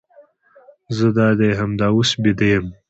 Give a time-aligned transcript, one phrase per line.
[0.97, 2.65] زه دادي همدا اوس بیده یم.